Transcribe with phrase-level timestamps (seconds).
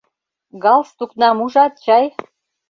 [0.63, 2.05] —Галстукнам ужат чай?